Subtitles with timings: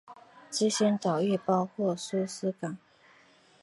[0.49, 2.75] 这些岛屿包括苏斯港。